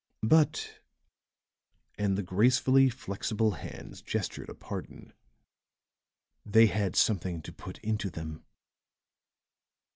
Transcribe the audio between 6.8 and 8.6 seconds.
something to put into them.